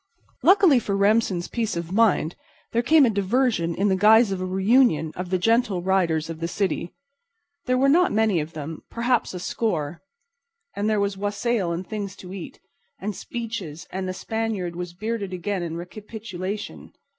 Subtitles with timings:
[0.41, 2.35] Luckily for Remsen's peace of mind
[2.71, 6.39] there came a diversion in the guise of a reunion of the Gentle Riders of
[6.39, 6.95] the city.
[7.67, 12.59] There were not many of them—perhaps a score—and there was wassail and things to eat,
[12.99, 16.93] and speeches and the Spaniard was bearded again in recapitulation.